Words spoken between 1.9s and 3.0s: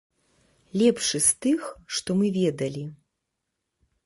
што мы ведалі.